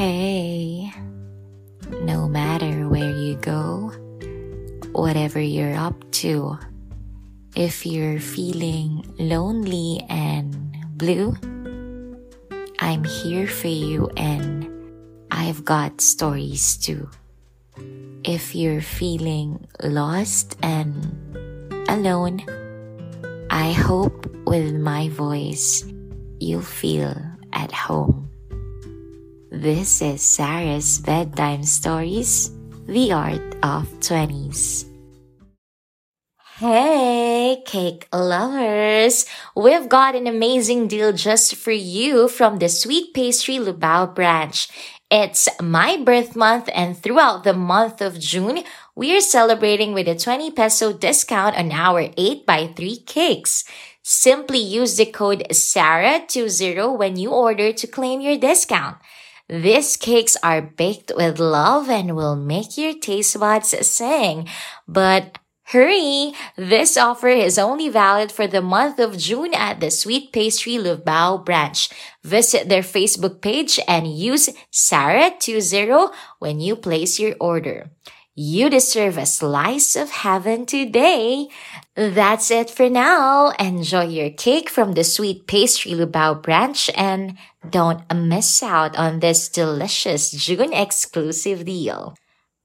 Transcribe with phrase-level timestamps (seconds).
[0.00, 0.90] Hey,
[2.08, 3.92] no matter where you go,
[4.92, 6.56] whatever you're up to,
[7.54, 10.56] if you're feeling lonely and
[10.96, 11.36] blue,
[12.78, 14.72] I'm here for you and
[15.30, 17.10] I've got stories too.
[18.24, 20.96] If you're feeling lost and
[21.90, 22.40] alone,
[23.50, 25.84] I hope with my voice
[26.40, 27.20] you'll feel
[27.52, 28.29] at home.
[29.50, 32.54] This is Sarah's Bedtime Stories,
[32.86, 34.86] The Art of 20s.
[36.62, 39.26] Hey, cake lovers!
[39.56, 44.68] We've got an amazing deal just for you from the Sweet Pastry Lubao branch.
[45.10, 48.62] It's my birth month and throughout the month of June,
[48.94, 53.64] we are celebrating with a 20 peso discount on our 8x3 cakes.
[54.04, 58.96] Simply use the code SARAH20 when you order to claim your discount.
[59.50, 64.46] These cakes are baked with love and will make your taste buds sing.
[64.86, 65.38] But
[65.74, 66.34] hurry!
[66.54, 71.44] This offer is only valid for the month of June at the Sweet Pastry Lubao
[71.44, 71.90] branch.
[72.22, 77.90] Visit their Facebook page and use Sarah20 when you place your order.
[78.36, 81.48] You deserve a slice of heaven today.
[81.96, 83.50] That's it for now.
[83.58, 87.36] Enjoy your cake from the Sweet Pastry Lubao branch and
[87.68, 92.14] don't miss out on this delicious June exclusive deal.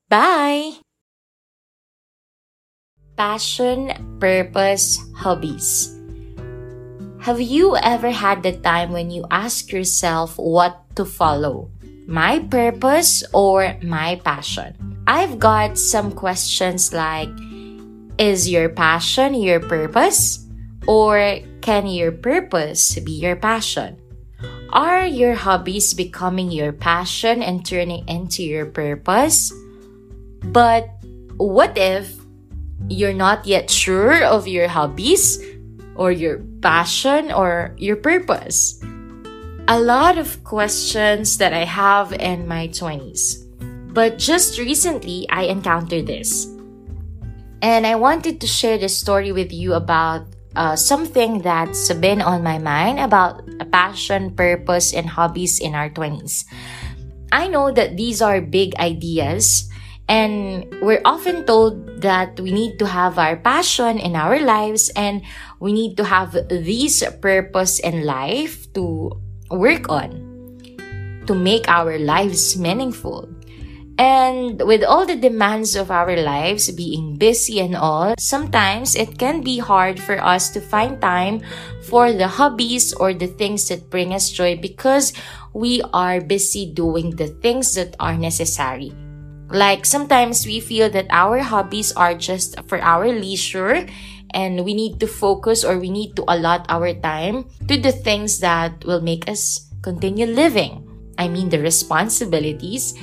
[0.08, 0.86] Bye!
[3.18, 5.90] Passion, purpose, hobbies.
[7.26, 11.72] Have you ever had the time when you ask yourself what to follow?
[12.06, 14.95] My purpose or my passion?
[15.08, 17.30] I've got some questions like
[18.18, 20.42] Is your passion your purpose?
[20.88, 24.02] Or can your purpose be your passion?
[24.74, 29.54] Are your hobbies becoming your passion and turning into your purpose?
[30.42, 30.90] But
[31.38, 32.18] what if
[32.90, 35.38] you're not yet sure of your hobbies
[35.96, 38.82] or your passion or your purpose?
[39.68, 43.45] A lot of questions that I have in my 20s.
[43.96, 46.52] But just recently, I encountered this.
[47.64, 50.28] And I wanted to share this story with you about
[50.60, 56.44] uh, something that's been on my mind about passion, purpose, and hobbies in our 20s.
[57.32, 59.72] I know that these are big ideas,
[60.12, 65.24] and we're often told that we need to have our passion in our lives and
[65.60, 69.10] we need to have this purpose in life to
[69.50, 70.22] work on
[71.26, 73.28] to make our lives meaningful.
[73.98, 79.40] And with all the demands of our lives being busy and all, sometimes it can
[79.40, 81.42] be hard for us to find time
[81.88, 85.14] for the hobbies or the things that bring us joy because
[85.54, 88.92] we are busy doing the things that are necessary.
[89.48, 93.88] Like sometimes we feel that our hobbies are just for our leisure
[94.36, 98.40] and we need to focus or we need to allot our time to the things
[98.40, 100.84] that will make us continue living.
[101.18, 102.94] I mean, the responsibilities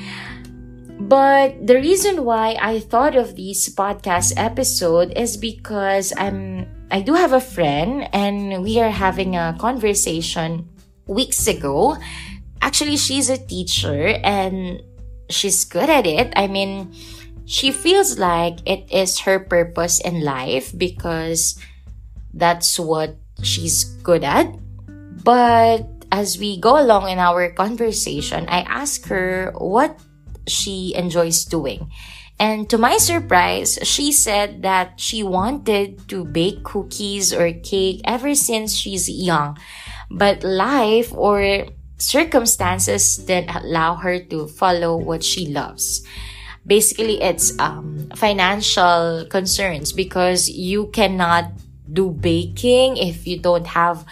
[1.09, 7.15] but the reason why I thought of this podcast episode is because I'm I do
[7.15, 10.69] have a friend and we are having a conversation
[11.07, 11.97] weeks ago.
[12.61, 14.83] Actually, she's a teacher and
[15.31, 16.33] she's good at it.
[16.37, 16.93] I mean,
[17.47, 21.59] she feels like it is her purpose in life because
[22.35, 24.53] that's what she's good at.
[25.25, 29.99] But as we go along in our conversation, I ask her what
[30.47, 31.91] she enjoys doing.
[32.39, 38.35] And to my surprise, she said that she wanted to bake cookies or cake ever
[38.35, 39.59] since she's young.
[40.11, 41.67] But life or
[41.99, 46.03] circumstances didn't allow her to follow what she loves.
[46.67, 51.53] Basically, it's um, financial concerns because you cannot
[51.93, 54.05] do baking if you don't have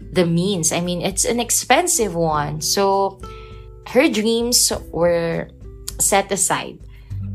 [0.00, 0.72] the means.
[0.72, 2.60] I mean, it's an expensive one.
[2.60, 3.20] So
[3.88, 5.48] her dreams were
[5.98, 6.78] set aside.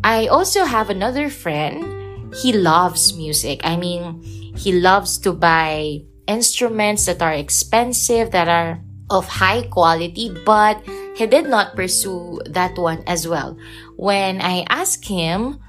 [0.04, 2.34] I also have another friend.
[2.36, 3.62] He loves music.
[3.64, 4.22] I mean,
[4.56, 10.82] he loves to buy instruments that are expensive, that are of high quality, but
[11.16, 13.58] he did not pursue that one as well.
[13.98, 15.60] When I asked him,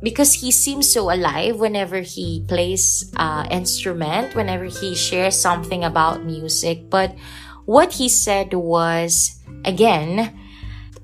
[0.00, 6.24] because he seems so alive whenever he plays uh, instrument, whenever he shares something about
[6.24, 6.88] music.
[6.88, 7.14] But
[7.66, 10.38] what he said was, again,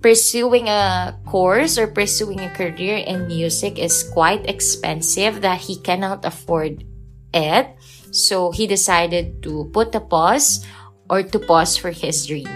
[0.04, 6.20] pursuing a course or pursuing a career in music is quite expensive that he cannot
[6.28, 6.84] afford
[7.32, 7.72] it.
[8.12, 10.60] So he decided to put a pause
[11.08, 12.52] or to pause for his dream.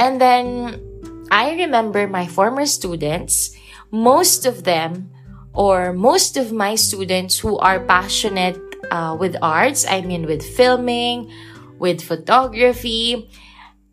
[0.00, 0.80] And then
[1.30, 3.52] I remember my former students,
[3.92, 5.12] most of them
[5.52, 8.56] or most of my students who are passionate
[8.90, 11.28] uh, with arts, I mean with filming,
[11.76, 13.28] with photography,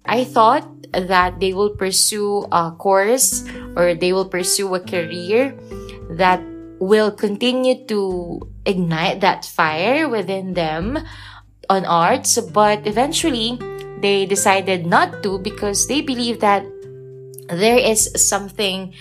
[0.07, 3.43] I thought that they will pursue a course
[3.75, 5.53] or they will pursue a career
[6.11, 6.41] that
[6.79, 10.97] will continue to ignite that fire within them
[11.69, 13.59] on arts, but eventually
[13.99, 16.63] they decided not to because they believe that
[17.49, 18.93] there is something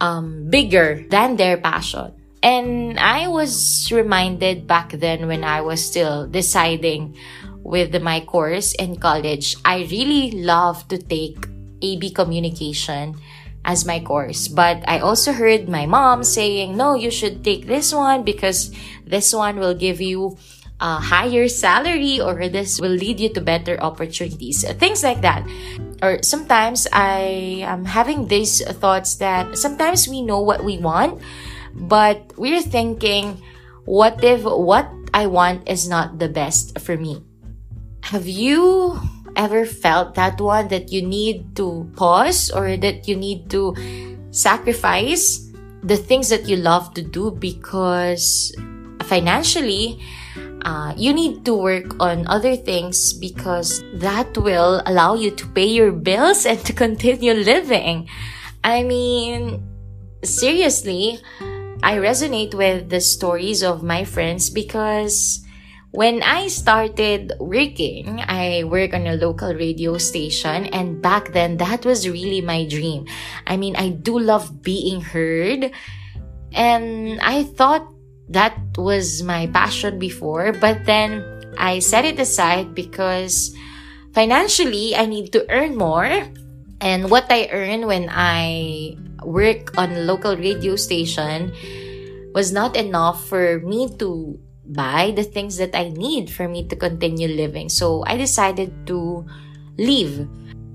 [0.00, 2.12] um, bigger than their passion.
[2.42, 7.16] And I was reminded back then when I was still deciding
[7.62, 11.46] with my course in college, I really love to take
[11.82, 13.16] AB communication
[13.64, 14.48] as my course.
[14.48, 18.72] But I also heard my mom saying, no, you should take this one because
[19.06, 20.38] this one will give you
[20.80, 24.64] a higher salary or this will lead you to better opportunities.
[24.80, 25.44] Things like that.
[26.02, 31.20] Or sometimes I am having these thoughts that sometimes we know what we want,
[31.74, 33.42] but we're thinking,
[33.84, 37.22] what if what I want is not the best for me?
[38.10, 38.98] Have you
[39.36, 43.70] ever felt that one that you need to pause or that you need to
[44.32, 45.46] sacrifice
[45.84, 48.50] the things that you love to do because
[49.06, 50.02] financially
[50.66, 55.70] uh, you need to work on other things because that will allow you to pay
[55.70, 58.08] your bills and to continue living.
[58.64, 59.62] I mean,
[60.24, 61.22] seriously,
[61.84, 65.46] I resonate with the stories of my friends because
[65.90, 71.84] when I started working, I work on a local radio station and back then that
[71.84, 73.06] was really my dream.
[73.46, 75.72] I mean, I do love being heard
[76.52, 77.86] and I thought
[78.28, 81.26] that was my passion before, but then
[81.58, 83.50] I set it aside because
[84.14, 86.06] financially I need to earn more
[86.80, 91.50] and what I earn when I work on a local radio station
[92.32, 94.38] was not enough for me to
[94.72, 97.68] buy the things that I need for me to continue living.
[97.68, 99.26] So I decided to
[99.78, 100.28] leave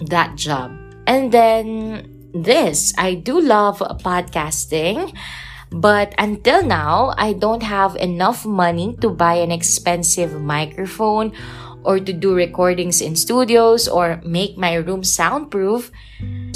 [0.07, 0.71] that job.
[1.07, 5.15] And then this, I do love podcasting.
[5.71, 11.33] But until now, I don't have enough money to buy an expensive microphone
[11.83, 15.91] or to do recordings in studios or make my room soundproof.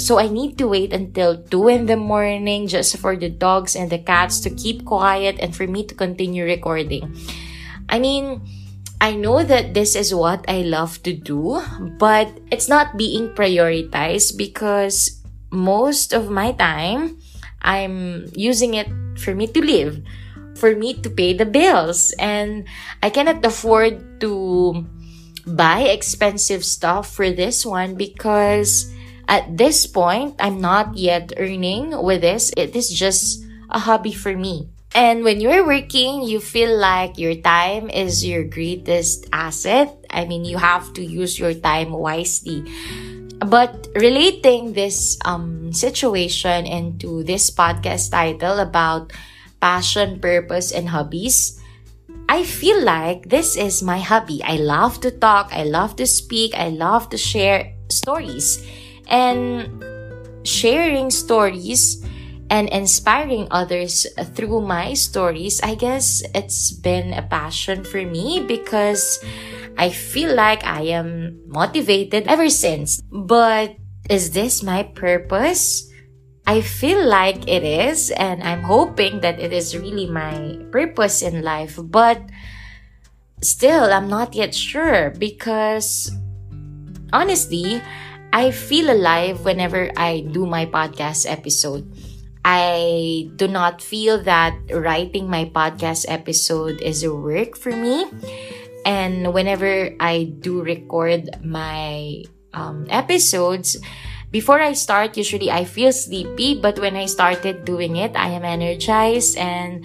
[0.00, 3.92] So I need to wait until 2 in the morning just for the dogs and
[3.92, 7.14] the cats to keep quiet and for me to continue recording.
[7.86, 8.40] I mean,
[9.00, 11.60] I know that this is what I love to do,
[12.00, 15.20] but it's not being prioritized because
[15.52, 17.20] most of my time
[17.60, 18.88] I'm using it
[19.20, 20.00] for me to live,
[20.56, 22.64] for me to pay the bills, and
[23.02, 24.84] I cannot afford to
[25.46, 28.88] buy expensive stuff for this one because
[29.30, 32.50] at this point, I'm not yet earning with this.
[32.58, 34.68] It is just a hobby for me.
[34.90, 39.94] And when you're working, you feel like your time is your greatest asset.
[40.10, 42.66] I mean, you have to use your time wisely.
[43.38, 49.12] But relating this um, situation into this podcast title about
[49.62, 51.62] passion, purpose, and hobbies,
[52.28, 54.42] I feel like this is my hobby.
[54.42, 58.58] I love to talk, I love to speak, I love to share stories.
[59.10, 59.84] And
[60.46, 62.04] sharing stories
[62.48, 69.22] and inspiring others through my stories, I guess it's been a passion for me because
[69.78, 73.00] I feel like I am motivated ever since.
[73.10, 73.76] But
[74.08, 75.86] is this my purpose?
[76.46, 81.42] I feel like it is, and I'm hoping that it is really my purpose in
[81.42, 82.18] life, but
[83.40, 86.10] still, I'm not yet sure because
[87.12, 87.80] honestly,
[88.32, 91.86] I feel alive whenever I do my podcast episode.
[92.44, 98.06] I do not feel that writing my podcast episode is a work for me.
[98.86, 103.76] And whenever I do record my um, episodes,
[104.30, 108.44] before I start, usually I feel sleepy, but when I started doing it, I am
[108.44, 109.84] energized and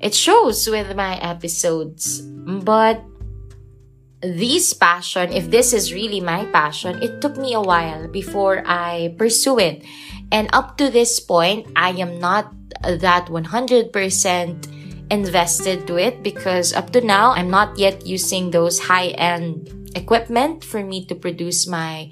[0.00, 2.20] it shows with my episodes.
[2.20, 3.00] But
[4.34, 9.14] this passion, if this is really my passion, it took me a while before I
[9.18, 9.84] pursue it.
[10.32, 12.50] And up to this point, I am not
[12.82, 13.92] that 100%
[15.10, 20.64] invested to it because up to now, I'm not yet using those high end equipment
[20.64, 22.10] for me to produce my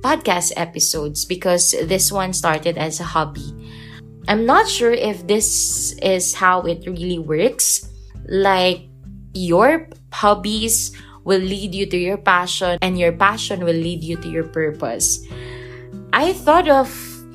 [0.00, 3.42] podcast episodes because this one started as a hobby.
[4.28, 7.88] I'm not sure if this is how it really works.
[8.28, 8.86] Like,
[9.34, 10.92] your hobbies
[11.28, 15.28] will lead you to your passion, and your passion will lead you to your purpose.
[16.16, 16.88] I thought of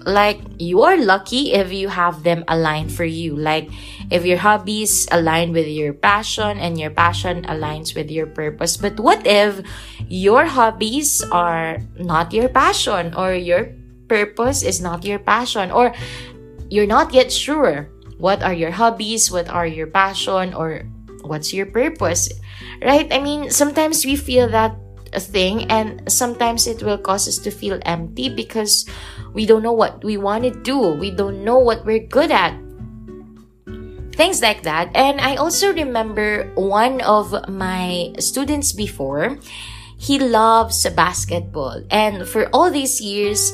[0.05, 3.37] like you are lucky if you have them aligned for you.
[3.37, 3.69] Like
[4.09, 8.75] if your hobbies align with your passion and your passion aligns with your purpose.
[8.75, 9.61] But what if
[10.09, 13.71] your hobbies are not your passion or your
[14.09, 15.93] purpose is not your passion or
[16.67, 20.83] you're not yet sure what are your hobbies, what are your passion or
[21.23, 22.29] what's your purpose?
[22.81, 23.11] Right?
[23.11, 24.75] I mean, sometimes we feel that
[25.19, 28.85] thing and sometimes it will cause us to feel empty because
[29.33, 30.77] we don't know what we want to do.
[30.77, 32.57] We don't know what we're good at.
[34.13, 34.89] Things like that.
[34.95, 39.37] And i also remember one of my students before
[39.97, 41.83] he loves basketball.
[41.89, 43.53] And for all these years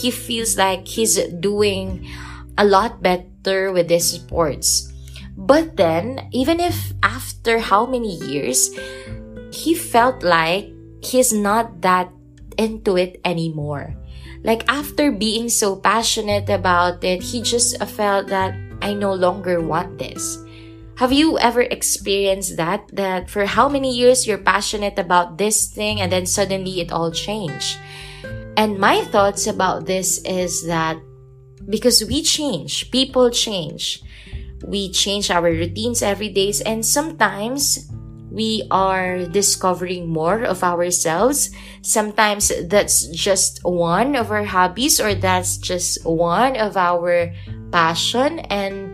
[0.00, 2.08] he feels like he's doing
[2.56, 4.93] a lot better with his sports
[5.36, 8.70] but then even if after how many years
[9.50, 10.70] he felt like
[11.02, 12.10] he's not that
[12.58, 13.94] into it anymore.
[14.42, 19.98] Like after being so passionate about it, he just felt that I no longer want
[19.98, 20.38] this.
[20.96, 22.86] Have you ever experienced that?
[22.92, 27.10] That for how many years you're passionate about this thing and then suddenly it all
[27.10, 27.78] changed?
[28.56, 30.98] And my thoughts about this is that
[31.68, 34.02] because we change, people change.
[34.62, 37.90] We change our routines every day and sometimes
[38.30, 41.50] we are discovering more of ourselves.
[41.82, 47.32] Sometimes that's just one of our hobbies or that's just one of our
[47.70, 48.90] passion and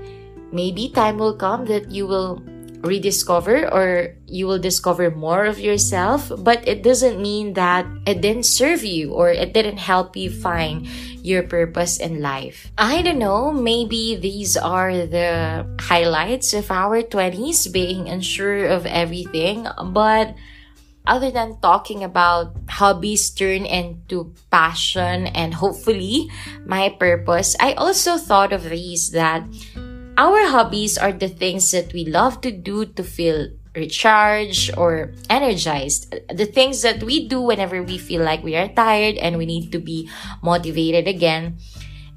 [0.52, 2.42] maybe time will come that you will
[2.82, 8.44] rediscover or you will discover more of yourself but it doesn't mean that it didn't
[8.46, 10.88] serve you or it didn't help you find
[11.22, 12.72] your purpose in life.
[12.78, 19.66] I don't know, maybe these are the highlights of our 20s, being unsure of everything,
[19.92, 20.34] but
[21.06, 26.30] other than talking about hobbies turn into passion and hopefully
[26.66, 29.44] my purpose, I also thought of these that
[30.20, 36.12] our hobbies are the things that we love to do to feel recharged or energized.
[36.28, 39.72] The things that we do whenever we feel like we are tired and we need
[39.72, 40.10] to be
[40.44, 41.56] motivated again.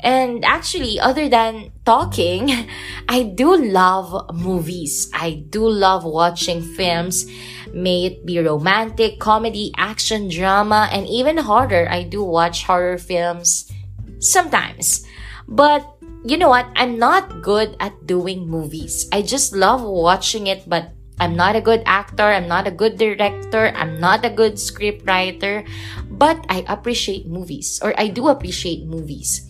[0.03, 2.51] And actually, other than talking,
[3.07, 5.07] I do love movies.
[5.15, 7.23] I do love watching films.
[7.71, 11.87] May it be romantic, comedy, action, drama, and even horror.
[11.89, 13.71] I do watch horror films
[14.19, 15.07] sometimes.
[15.47, 15.87] But
[16.23, 16.67] you know what?
[16.75, 19.07] I'm not good at doing movies.
[19.11, 22.97] I just love watching it, but I'm not a good actor, I'm not a good
[22.97, 25.63] director, I'm not a good script writer,
[26.09, 29.45] but I appreciate movies or I do appreciate movies.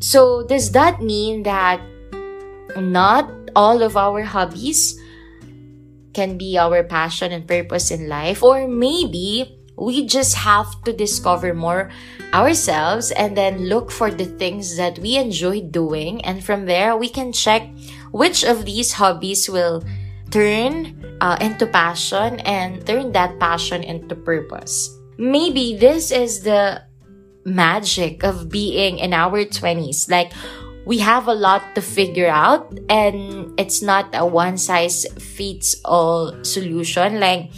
[0.00, 1.80] So, does that mean that
[2.76, 4.98] not all of our hobbies
[6.14, 8.42] can be our passion and purpose in life?
[8.42, 11.90] Or maybe we just have to discover more
[12.32, 16.24] ourselves and then look for the things that we enjoy doing.
[16.24, 17.68] And from there, we can check
[18.10, 19.84] which of these hobbies will
[20.30, 24.90] turn uh, into passion and turn that passion into purpose.
[25.18, 26.82] Maybe this is the
[27.44, 30.10] magic of being in our 20s.
[30.10, 30.32] Like,
[30.84, 36.32] we have a lot to figure out, and it's not a one size fits all
[36.44, 37.18] solution.
[37.18, 37.50] Like,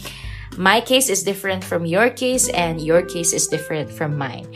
[0.59, 4.51] my case is different from your case, and your case is different from mine.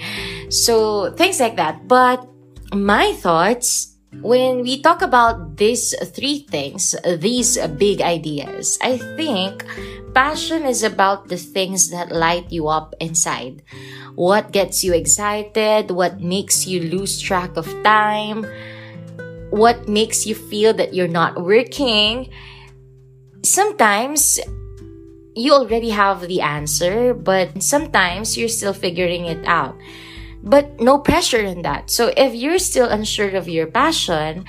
[0.51, 1.87] So, things like that.
[1.87, 2.27] But
[2.75, 9.65] my thoughts when we talk about these three things, these big ideas, I think
[10.13, 13.63] passion is about the things that light you up inside.
[14.15, 15.89] What gets you excited?
[15.89, 18.45] What makes you lose track of time?
[19.49, 22.29] What makes you feel that you're not working?
[23.43, 24.39] Sometimes
[25.35, 29.75] you already have the answer, but sometimes you're still figuring it out
[30.43, 31.89] but no pressure in that.
[31.89, 34.43] So if you're still unsure of your passion,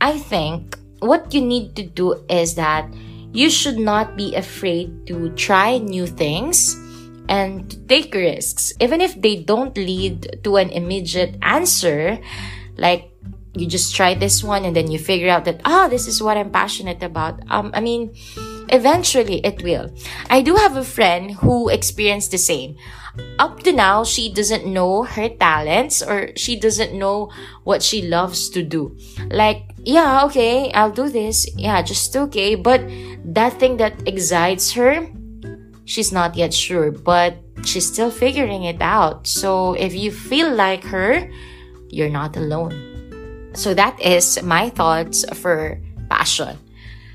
[0.00, 2.88] I think what you need to do is that
[3.32, 6.78] you should not be afraid to try new things
[7.28, 8.72] and take risks.
[8.80, 12.18] Even if they don't lead to an immediate answer,
[12.76, 13.10] like
[13.54, 16.22] you just try this one and then you figure out that, ah, oh, this is
[16.22, 17.40] what I'm passionate about.
[17.50, 18.14] Um, I mean,
[18.68, 19.90] eventually it will.
[20.28, 22.76] I do have a friend who experienced the same
[23.38, 27.30] up to now, she doesn't know her talents or she doesn't know
[27.64, 28.96] what she loves to do.
[29.30, 31.46] Like, yeah, okay, I'll do this.
[31.56, 32.54] Yeah, just okay.
[32.54, 32.82] But
[33.24, 35.08] that thing that excites her,
[35.84, 39.26] she's not yet sure, but she's still figuring it out.
[39.26, 41.30] So if you feel like her,
[41.88, 43.50] you're not alone.
[43.54, 46.56] So that is my thoughts for passion.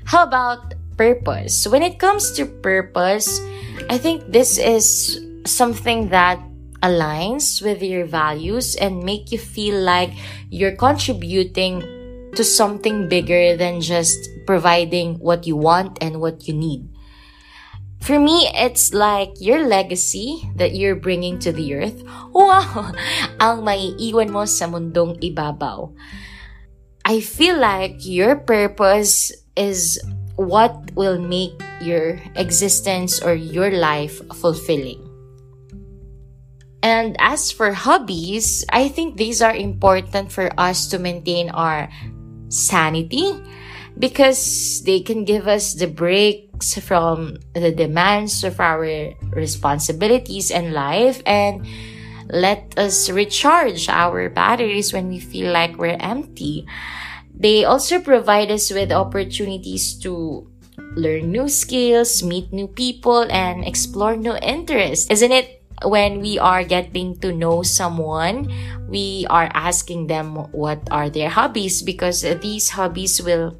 [0.04, 1.66] How about purpose?
[1.66, 3.40] When it comes to purpose,
[3.88, 6.40] I think this is something that
[6.82, 10.12] aligns with your values and make you feel like
[10.50, 11.82] you're contributing
[12.36, 16.88] to something bigger than just providing what you want and what you need.
[18.00, 22.04] For me, it's like your legacy that you're bringing to the earth.
[22.36, 22.92] Wow!
[23.40, 25.88] Ang maiiwan mo sa mundong ibabaw.
[27.02, 29.96] I feel like your purpose is
[30.36, 35.02] what will make your existence or your life fulfilling.
[36.82, 41.88] And as for hobbies, I think these are important for us to maintain our
[42.48, 43.34] sanity
[43.98, 51.22] because they can give us the breaks from the demands of our responsibilities in life
[51.26, 51.66] and
[52.28, 56.66] let us recharge our batteries when we feel like we're empty.
[57.36, 60.48] They also provide us with opportunities to
[60.96, 65.06] learn new skills, meet new people, and explore new interests.
[65.10, 68.48] Isn't it when we are getting to know someone,
[68.88, 73.56] we are asking them what are their hobbies because these hobbies will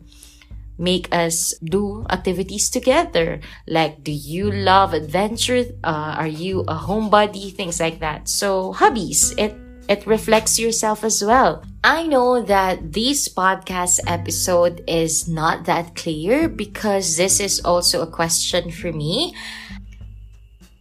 [0.78, 3.40] make us do activities together.
[3.66, 5.64] Like, do you love adventure?
[5.82, 7.52] Uh, are you a homebody?
[7.52, 8.28] Things like that.
[8.28, 9.56] So, hobbies, it
[9.88, 11.64] it reflects yourself as well.
[11.86, 18.10] I know that this podcast episode is not that clear because this is also a
[18.10, 19.38] question for me.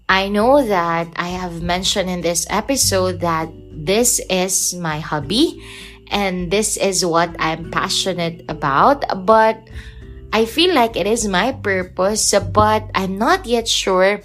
[0.09, 5.61] I know that I have mentioned in this episode that this is my hobby
[6.09, 9.61] and this is what I'm passionate about, but
[10.33, 14.21] I feel like it is my purpose, but I'm not yet sure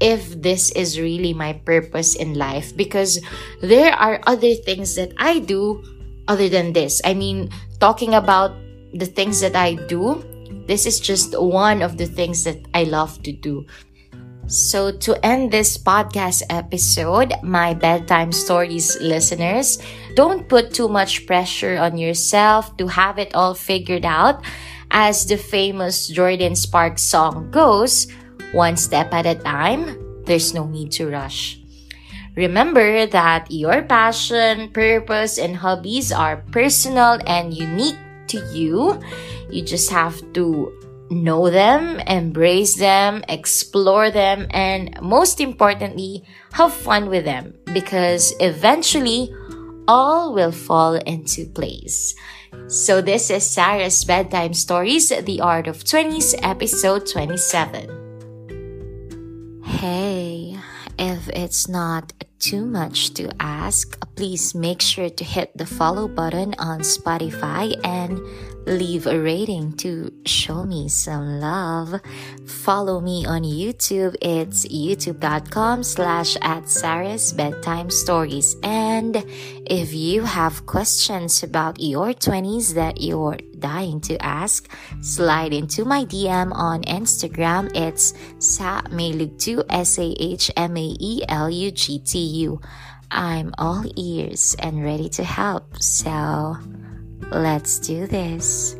[0.00, 3.22] if this is really my purpose in life because
[3.62, 5.95] there are other things that I do
[6.28, 7.00] other than this.
[7.04, 8.52] I mean, talking about
[8.94, 10.24] the things that I do,
[10.66, 13.66] this is just one of the things that I love to do.
[14.46, 19.82] So, to end this podcast episode, my bedtime stories listeners,
[20.14, 24.44] don't put too much pressure on yourself to have it all figured out.
[24.92, 28.06] As the famous Jordin Sparks song goes,
[28.52, 31.58] one step at a time, there's no need to rush.
[32.36, 37.96] Remember that your passion, purpose, and hobbies are personal and unique
[38.28, 39.00] to you.
[39.50, 40.70] You just have to
[41.08, 49.32] know them, embrace them, explore them, and most importantly, have fun with them because eventually
[49.88, 52.14] all will fall into place.
[52.68, 59.62] So, this is Sarah's Bedtime Stories, The Art of 20s, episode 27.
[59.64, 60.58] Hey,
[60.98, 66.54] if it's not too much to ask, please make sure to hit the follow button
[66.58, 68.20] on Spotify and
[68.66, 72.00] leave a rating to show me some love.
[72.46, 74.16] Follow me on YouTube.
[74.20, 78.56] It's youtube.com slash at Sarah's Bedtime Stories.
[78.62, 79.24] And
[79.66, 84.68] if you have questions about your 20s that you're dying to ask,
[85.00, 87.70] slide into my DM on Instagram.
[87.74, 90.20] It's sahmaelugtu, S-A-H-M-A-E-L-U-G-T-U.
[93.08, 95.80] I'm all ears and ready to help.
[95.80, 96.56] So,
[97.30, 98.76] Let's do this.